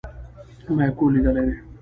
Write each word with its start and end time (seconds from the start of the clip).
ما 0.75 0.83
ئې 0.87 0.91
کور 0.97 1.09
ليدلى 1.13 1.41
دئ 1.47 1.55